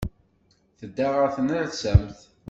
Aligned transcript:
Tedda 0.79 1.07
ɣer 1.13 1.29
tnersamt. 1.35 2.19